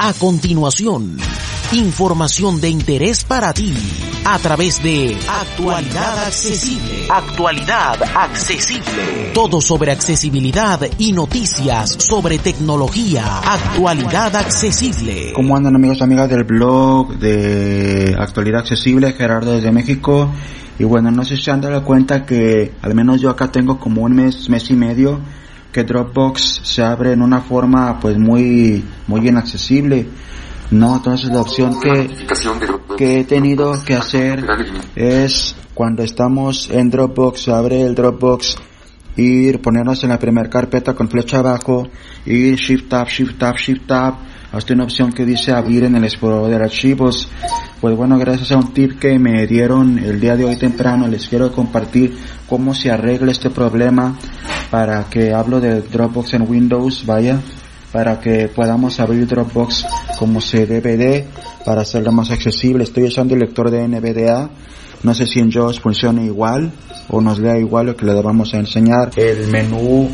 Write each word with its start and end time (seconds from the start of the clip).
A 0.00 0.12
continuación, 0.12 1.16
información 1.72 2.60
de 2.60 2.68
interés 2.68 3.24
para 3.24 3.52
ti 3.52 3.74
a 4.24 4.38
través 4.38 4.80
de 4.80 5.18
Actualidad 5.28 6.24
Accesible. 6.24 7.08
Actualidad 7.10 8.00
Accesible. 8.14 9.32
Todo 9.34 9.60
sobre 9.60 9.90
accesibilidad 9.90 10.80
y 10.98 11.10
noticias 11.10 11.96
sobre 11.98 12.38
tecnología. 12.38 13.40
Actualidad 13.40 14.36
Accesible. 14.36 15.32
¿Cómo 15.32 15.56
andan 15.56 15.74
amigos 15.74 15.98
y 15.98 16.04
amigas 16.04 16.30
del 16.30 16.44
blog 16.44 17.18
de 17.18 18.14
Actualidad 18.16 18.60
Accesible? 18.60 19.14
Gerardo 19.14 19.50
desde 19.54 19.72
México. 19.72 20.30
Y 20.78 20.84
bueno, 20.84 21.10
no 21.10 21.24
sé 21.24 21.36
si 21.36 21.42
se 21.42 21.50
han 21.50 21.60
dado 21.60 21.82
cuenta 21.82 22.24
que 22.24 22.72
al 22.82 22.94
menos 22.94 23.20
yo 23.20 23.30
acá 23.30 23.50
tengo 23.50 23.80
como 23.80 24.02
un 24.02 24.14
mes, 24.14 24.48
mes 24.48 24.70
y 24.70 24.74
medio 24.74 25.20
que 25.72 25.84
Dropbox 25.84 26.60
se 26.62 26.82
abre 26.82 27.12
en 27.12 27.22
una 27.22 27.40
forma 27.40 27.98
pues 28.00 28.18
muy, 28.18 28.84
muy 29.06 29.28
inaccesible. 29.28 30.06
No, 30.70 30.96
entonces 30.96 31.30
la 31.30 31.40
opción 31.40 31.80
que, 31.80 32.10
que 32.96 33.20
he 33.20 33.24
tenido 33.24 33.72
que 33.84 33.94
hacer 33.94 34.44
es 34.94 35.56
cuando 35.72 36.02
estamos 36.02 36.68
en 36.70 36.90
Dropbox, 36.90 37.42
se 37.42 37.52
abre 37.52 37.80
el 37.82 37.94
Dropbox, 37.94 38.56
ir, 39.16 39.60
ponernos 39.62 40.02
en 40.04 40.10
la 40.10 40.18
primera 40.18 40.50
carpeta 40.50 40.94
con 40.94 41.08
flecha 41.08 41.38
abajo, 41.38 41.88
ir 42.26 42.56
Shift 42.56 42.88
Tab, 42.88 43.08
Shift 43.08 43.38
Tab, 43.38 43.56
Shift 43.56 43.86
Tab, 43.86 44.14
hasta 44.52 44.74
una 44.74 44.84
opción 44.84 45.12
que 45.12 45.24
dice 45.24 45.52
abrir 45.52 45.84
en 45.84 45.96
el 45.96 46.04
explorador 46.04 46.50
de 46.50 46.56
archivos. 46.56 47.28
Pues 47.80 47.96
bueno, 47.96 48.18
gracias 48.18 48.52
a 48.52 48.56
un 48.56 48.72
tip 48.72 48.98
que 48.98 49.18
me 49.18 49.46
dieron 49.46 49.98
el 49.98 50.20
día 50.20 50.36
de 50.36 50.44
hoy 50.44 50.56
temprano, 50.56 51.06
les 51.06 51.28
quiero 51.28 51.52
compartir 51.52 52.16
cómo 52.48 52.74
se 52.74 52.90
arregla 52.90 53.30
este 53.30 53.50
problema 53.50 54.18
para 54.70 55.04
que 55.08 55.32
hablo 55.32 55.60
de 55.60 55.80
Dropbox 55.82 56.34
en 56.34 56.48
Windows, 56.48 57.04
vaya, 57.06 57.40
para 57.92 58.20
que 58.20 58.48
podamos 58.48 59.00
abrir 59.00 59.26
Dropbox 59.26 59.86
como 60.18 60.40
se 60.40 60.66
debe 60.66 60.96
de, 60.96 61.24
para 61.64 61.82
hacerlo 61.82 62.12
más 62.12 62.30
accesible. 62.30 62.84
Estoy 62.84 63.04
usando 63.04 63.34
el 63.34 63.40
lector 63.40 63.70
de 63.70 63.86
NVDA, 63.86 64.50
no 65.02 65.14
sé 65.14 65.26
si 65.26 65.40
en 65.40 65.50
JAWS 65.50 65.80
funciona 65.80 66.22
igual 66.22 66.72
o 67.08 67.20
nos 67.20 67.38
lea 67.38 67.58
igual 67.58 67.86
lo 67.86 67.96
que 67.96 68.04
le 68.04 68.20
vamos 68.20 68.52
a 68.54 68.58
enseñar. 68.58 69.10
El 69.16 69.46
menú 69.48 70.10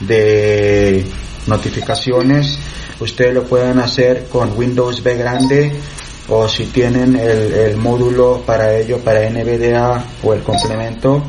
de 0.00 1.04
notificaciones, 1.46 2.58
ustedes 3.00 3.34
lo 3.34 3.44
pueden 3.44 3.78
hacer 3.78 4.26
con 4.30 4.56
Windows 4.56 5.02
B 5.02 5.16
grande 5.16 5.72
o 6.28 6.48
si 6.48 6.66
tienen 6.66 7.16
el, 7.16 7.52
el 7.52 7.76
módulo 7.76 8.42
para 8.44 8.76
ello, 8.76 8.98
para 8.98 9.28
NVDA 9.30 10.04
o 10.22 10.34
el 10.34 10.42
complemento, 10.42 11.22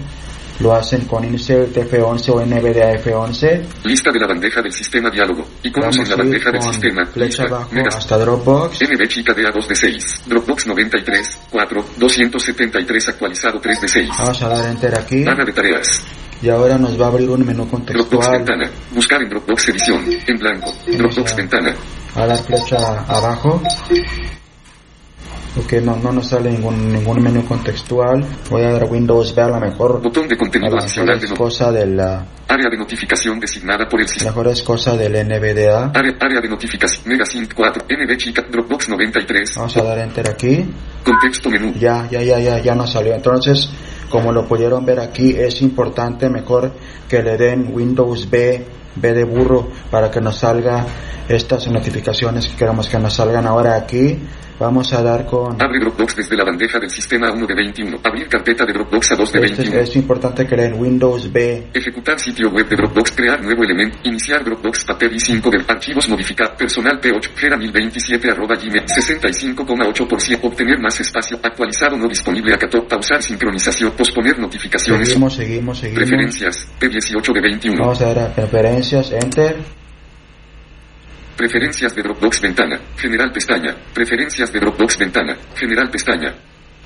lo 0.60 0.74
hacen 0.74 1.06
con 1.06 1.24
Insert 1.24 1.76
F11 1.76 2.30
o 2.30 2.46
NVDA 2.46 2.94
F11. 3.04 3.62
Lista 3.84 4.12
de 4.12 4.20
la 4.20 4.28
bandeja 4.28 4.62
del 4.62 4.72
sistema 4.72 5.10
diálogo. 5.10 5.46
Iconos 5.64 5.98
en 5.98 6.10
la 6.10 6.16
bandeja 6.16 6.52
del 6.52 6.62
sistema. 6.62 7.06
flecha 7.06 7.44
abajo 7.44 7.70
hasta 7.96 8.18
Dropbox. 8.18 8.82
NB 8.82 9.08
chica 9.08 9.34
de 9.34 9.44
A2 9.44 9.68
de 9.68 9.76
6. 9.76 10.22
Dropbox 10.28 10.68
93. 10.68 11.40
4. 11.52 11.86
273 11.98 13.10
actualizado 13.10 13.60
3 13.60 13.82
de 13.82 13.88
6. 13.88 14.10
Vamos 14.18 14.42
a 14.44 14.50
dar 14.50 14.66
Enter 14.70 14.98
aquí 14.98 15.24
Barra 15.24 15.46
de 15.46 15.54
tareas. 15.54 16.04
y 16.42 16.50
ahora 16.50 16.78
nos 16.78 17.00
va 17.00 17.06
a 17.06 17.10
abrir 17.10 17.30
un 17.30 17.46
menú 17.46 17.66
Dropbox 17.66 17.72
contextual. 17.72 18.32
ventana. 18.38 18.70
Buscar 18.92 19.22
en 19.22 19.30
Dropbox 19.30 19.70
edición. 19.70 20.06
En 20.28 20.38
blanco. 20.40 20.74
Dropbox 20.88 21.36
ventana. 21.36 21.74
A 22.16 22.26
dar 22.26 22.38
flecha 22.38 22.78
abajo. 23.08 23.62
Ok, 25.60 25.74
no, 25.84 25.96
no 25.98 26.12
nos 26.12 26.28
sale 26.28 26.52
ningún, 26.52 26.94
ningún 26.94 27.22
menú 27.22 27.44
contextual. 27.46 28.24
Voy 28.50 28.64
a 28.64 28.72
dar 28.74 28.84
Windows 28.86 29.34
B 29.36 29.42
a 29.42 29.48
lo 29.48 29.60
mejor. 29.60 30.02
Botón 30.02 30.28
de 30.28 30.38
contenido 30.38 30.78
adicional 30.78 31.20
de 31.20 31.28
no- 31.28 31.36
cosa 31.36 31.72
de 31.72 31.86
la, 31.88 32.26
Área 32.48 32.70
de 32.70 32.78
notificación 32.78 33.40
designada 33.40 33.88
por 33.90 34.00
el 34.00 34.08
sistema. 34.08 34.32
mejor 34.32 34.48
es 34.50 34.62
cosa 34.62 34.96
del 34.96 35.14
NVDA. 35.14 35.92
Área, 35.94 36.16
área 36.20 36.40
de 36.42 36.48
notificación. 36.48 37.02
Megasync 37.08 37.54
4. 37.54 37.86
NB 37.90 38.18
chica. 38.18 38.44
Dropbox 38.50 38.90
93. 38.90 39.56
Vamos 39.56 39.78
a 39.78 39.84
dar 39.84 39.98
Enter 40.00 40.30
aquí. 40.30 40.66
Contexto 41.04 41.50
menú. 41.50 41.74
Ya, 41.80 42.08
ya, 42.10 42.22
ya, 42.22 42.40
ya, 42.40 42.60
ya 42.60 42.76
nos 42.76 42.92
salió. 42.94 43.14
Entonces, 43.16 43.70
como 44.10 44.32
lo 44.32 44.46
pudieron 44.48 44.86
ver 44.86 45.00
aquí, 45.00 45.32
es 45.38 45.62
importante 45.62 46.30
mejor 46.30 46.72
que 47.10 47.22
le 47.22 47.36
den 47.36 47.70
Windows 47.74 48.30
B, 48.30 48.66
B 49.00 49.14
de 49.14 49.24
burro, 49.24 49.70
para 49.90 50.12
que 50.12 50.22
nos 50.22 50.38
salga 50.38 50.86
estas 51.28 51.68
notificaciones 51.68 52.48
que 52.48 52.56
queramos 52.56 52.88
que 52.88 52.98
nos 52.98 53.14
salgan 53.14 53.46
ahora 53.48 53.76
aquí. 53.76 54.18
Vamos 54.60 54.92
a 54.92 55.04
dar 55.04 55.24
con... 55.26 55.62
Abre 55.62 55.80
Dropbox 55.80 56.16
desde 56.16 56.36
la 56.36 56.44
bandeja 56.44 56.80
del 56.80 56.90
sistema 56.90 57.32
1 57.32 57.46
de 57.46 57.54
21. 57.54 58.00
Abrir 58.04 58.28
carpeta 58.28 58.66
de 58.66 58.74
Dropbox 58.74 59.12
a 59.12 59.16
2 59.16 59.32
de 59.34 59.40
Este 59.40 59.52
es, 59.52 59.70
21. 59.70 59.84
es 59.84 59.96
importante 59.96 60.48
que 60.48 60.56
le 60.56 60.64
den 60.64 60.82
Windows 60.82 61.32
B. 61.32 61.68
Ejecutar 61.72 62.20
sitio 62.20 62.50
web 62.50 62.68
de 62.68 62.76
Dropbox, 62.76 63.12
crear 63.12 63.44
nuevo 63.44 63.64
elemento, 63.64 64.00
iniciar 64.04 64.44
Dropbox 64.44 64.84
papel 64.86 65.12
i5 65.12 65.52
de 65.52 65.64
archivos 65.68 66.10
modificar 66.10 66.58
personal 66.58 67.00
P8, 67.00 67.36
Gera 67.36 67.56
1027 67.56 68.32
arroba 68.32 68.56
gmail 68.56 68.86
65,8%, 68.86 70.40
obtener 70.42 70.80
más 70.80 71.00
espacio, 71.00 71.40
actualizado 71.44 71.96
no 71.96 72.08
disponible 72.08 72.56
acató, 72.56 72.84
pausar 72.88 73.22
sincronización, 73.22 73.92
posponer 73.92 74.40
notificaciones, 74.40 75.10
Seguimos, 75.10 75.36
seguimos, 75.36 75.78
seguimos. 75.78 76.00
preferencias, 76.04 76.68
P18 76.80 77.34
de 77.34 77.42
21, 77.42 77.78
Vamos 77.80 78.02
a 78.02 78.06
dar 78.08 78.20
a 78.20 78.34
preferencias, 78.34 78.87
Enter. 78.94 79.58
preferencias 81.36 81.94
de 81.94 82.02
Dropbox 82.02 82.42
ventana, 82.42 82.80
general 82.98 83.32
pestaña, 83.32 83.76
preferencias 83.94 84.52
de 84.52 84.60
Dropbox 84.60 84.98
ventana, 84.98 85.38
general 85.56 85.90
pestaña, 85.90 86.34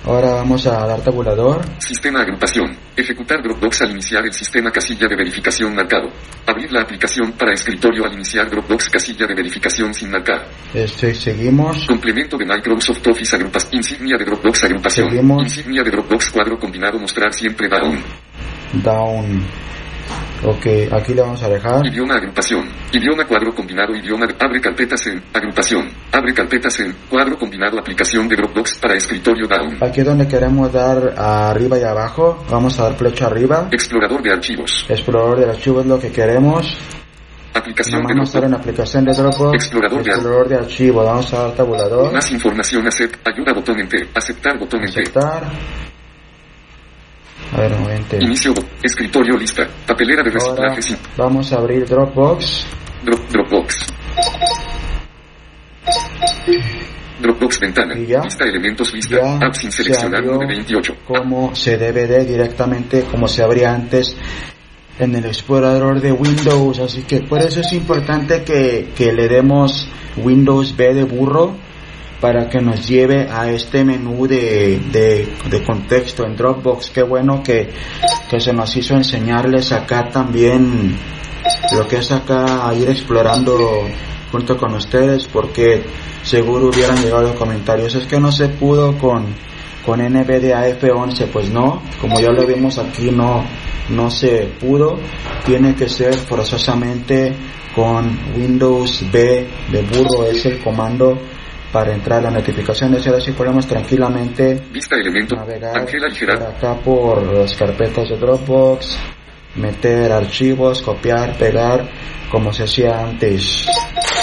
Ahora 0.04 0.32
vamos 0.32 0.66
a 0.66 0.88
dar 0.88 1.00
tabulador. 1.02 1.62
Sistema 1.78 2.22
agrupación. 2.22 2.76
Ejecutar 2.98 3.42
Dropbox 3.44 3.84
al 3.84 3.92
iniciar 3.92 4.26
el 4.26 4.34
sistema 4.34 4.72
casilla 4.72 5.08
de 5.08 5.16
verificación 5.16 5.76
marcado. 5.76 6.10
Abrir 6.48 6.72
la 6.72 6.82
aplicación 6.82 7.34
para 7.34 7.54
escritorio 7.54 8.06
al 8.06 8.14
iniciar 8.14 8.50
Dropbox 8.50 8.90
casilla 8.90 9.28
de 9.28 9.36
verificación 9.36 9.94
sin 9.94 10.10
marcar. 10.10 10.48
Este, 10.74 11.14
seguimos. 11.14 11.86
Complemento 11.86 12.36
de 12.36 12.46
Microsoft 12.46 13.06
Office 13.08 13.36
agrupas. 13.36 13.70
Insignia 13.72 14.18
de 14.18 14.26
Dropbox 14.26 14.64
agrupación. 14.64 15.08
Seguimos. 15.12 15.44
Insignia 15.44 15.84
de 15.84 15.92
Dropbox 15.92 16.32
cuadro 16.32 16.58
combinado 16.58 16.98
mostrar 16.98 17.32
siempre 17.32 17.70
down. 17.70 18.04
Down. 18.84 19.46
Ok, 20.44 20.66
aquí 20.92 21.14
le 21.14 21.22
vamos 21.22 21.42
a 21.44 21.50
dejar. 21.50 21.86
Idioma 21.86 22.16
agrupación. 22.16 22.68
Idioma 22.92 23.26
cuadro 23.28 23.54
combinado 23.54 23.96
idioma 23.96 24.26
de 24.26 24.36
abre 24.40 24.60
carpetas 24.60 25.06
en 25.06 25.22
agrupación. 25.34 25.88
Abre 26.12 26.34
carpetas 26.34 26.80
en 26.80 26.96
cuadro 27.10 27.38
combinado 27.38 27.78
aplicación 27.80 28.28
de 28.28 28.36
Dropbox 28.38 28.80
para 28.80 28.96
escritorio 28.96 29.48
down. 29.48 29.78
Aquí 29.82 30.00
es 30.02 30.06
donde 30.06 30.28
queremos 30.28 30.74
dar 30.74 31.14
arriba 31.16 31.78
y 31.78 31.84
abajo. 31.84 32.44
Vamos 32.50 32.80
a 32.80 32.84
dar 32.84 32.96
flecha 32.96 33.28
arriba. 33.28 33.68
Explorador 33.72 34.24
de 34.24 34.32
archivos. 34.32 34.86
Explorador 34.90 35.40
de 35.40 35.50
archivos 35.52 35.82
es 35.84 35.88
lo 35.88 36.00
que 36.00 36.12
queremos. 36.12 36.76
Aplicación 37.54 38.04
de 38.08 38.16
más 38.16 38.30
estar 38.30 38.44
en 38.46 38.54
aplicación 38.56 39.06
de 39.06 39.12
Dropbox. 39.12 39.54
Explorador 39.54 40.04
de- 40.04 40.10
Explorador 40.10 40.48
de 40.48 40.56
archivos. 40.56 41.06
Vamos 41.06 41.34
a 41.34 41.38
dar 41.44 41.52
tabulador. 41.52 42.12
Más 42.14 42.32
información 42.32 42.88
acept. 42.88 43.28
Ayuda 43.28 43.54
botón 43.54 43.80
enter. 43.80 44.08
Aceptar 44.16 44.58
botón 44.58 44.82
enter. 44.84 45.02
Aceptar. 45.04 45.44
A 47.54 47.62
ver, 47.62 47.74
un 47.74 47.82
momento. 47.82 48.16
Inicio. 48.16 48.54
Escritorio 48.82 49.38
lista. 49.38 49.68
Papelera 49.86 50.24
de 50.24 50.32
reciclaje 50.32 50.82
sin. 50.82 50.98
vamos 51.18 51.52
a 51.52 51.58
abrir 51.58 51.86
Dropbox. 51.86 52.66
Drop, 53.04 53.30
Dropbox. 53.30 53.88
Dropbox 57.22 57.60
ventana. 57.60 57.98
Y 57.98 58.06
ya. 58.06 58.22
Lista 58.22 58.46
elementos 58.46 58.94
lista. 58.94 59.18
Ya 59.18 59.54
sin 59.54 59.72
se 59.72 59.84
seleccionar 59.84 60.22
abrió 60.22 60.38
1 60.38 60.40
de 60.40 60.48
28. 60.48 60.96
como 61.06 61.54
se 61.54 61.78
debe 61.78 62.08
de 62.08 62.26
directamente 62.26 63.04
como 63.04 63.28
se 63.28 63.44
abría 63.44 63.74
antes 63.74 64.16
en 64.98 65.16
el 65.16 65.26
explorador 65.26 66.00
de 66.00 66.12
Windows 66.12 66.80
así 66.80 67.04
que 67.04 67.22
por 67.22 67.42
eso 67.42 67.62
es 67.62 67.74
importante 67.74 68.44
que, 68.44 68.92
que 68.96 69.12
le 69.12 69.28
demos 69.28 69.88
Windows 70.18 70.76
B 70.76 70.94
de 70.94 71.04
burro 71.04 71.56
para 72.22 72.48
que 72.48 72.62
nos 72.62 72.88
lleve 72.88 73.28
a 73.30 73.50
este 73.50 73.84
menú 73.84 74.28
de, 74.28 74.80
de, 75.50 75.64
contexto 75.64 76.24
en 76.24 76.36
Dropbox. 76.36 76.92
Qué 76.92 77.02
bueno 77.02 77.42
que, 77.42 77.68
que 78.30 78.40
se 78.40 78.54
nos 78.54 78.78
hizo 78.78 78.94
enseñarles 78.94 79.72
acá 79.72 80.08
también 80.08 80.96
lo 81.76 81.88
que 81.88 81.98
es 81.98 82.12
acá 82.12 82.72
ir 82.76 82.88
explorando 82.90 83.58
junto 84.32 84.56
con 84.56 84.76
ustedes 84.76 85.26
porque 85.26 85.84
seguro 86.22 86.68
hubieran 86.68 87.02
llegado 87.04 87.34
comentarios. 87.34 87.96
Es 87.96 88.06
que 88.06 88.20
no 88.20 88.32
se 88.32 88.50
pudo 88.50 88.96
con 88.98 89.26
con 89.84 90.00
NVDA 90.00 90.70
F11 90.80 91.28
pues 91.34 91.50
no. 91.50 91.82
Como 92.00 92.20
ya 92.20 92.30
lo 92.30 92.46
vimos 92.46 92.78
aquí 92.78 93.10
no 93.10 93.44
no 93.90 94.12
se 94.12 94.48
pudo. 94.60 95.00
Tiene 95.44 95.74
que 95.74 95.90
ser 95.90 96.14
forzosamente 96.14 97.34
con 97.74 98.16
Windows 98.36 99.04
B 99.12 99.48
de 99.72 99.82
burro 99.82 100.26
es 100.26 100.46
el 100.46 100.60
comando 100.60 101.18
para 101.72 101.94
entrar 101.94 102.20
a 102.20 102.24
las 102.24 102.34
notificaciones 102.34 103.06
y 103.06 103.10
ahora 103.10 103.22
sí 103.22 103.32
podemos 103.32 103.66
tranquilamente 103.66 104.62
Vista 104.72 104.96
elemento. 104.96 105.36
navegar 105.36 105.86
por 105.86 106.32
acá 106.32 106.76
por 106.84 107.34
las 107.34 107.56
carpetas 107.56 108.10
de 108.10 108.18
Dropbox, 108.18 108.98
meter 109.56 110.12
archivos, 110.12 110.82
copiar, 110.82 111.38
pegar, 111.38 111.90
como 112.30 112.52
se 112.54 112.64
hacía 112.64 113.00
antes. 113.00 113.68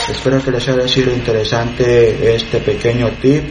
Espero 0.08 0.42
que 0.42 0.50
les 0.50 0.68
haya 0.68 0.88
sido 0.88 1.12
interesante 1.12 2.34
este 2.34 2.60
pequeño 2.60 3.10
tip 3.20 3.44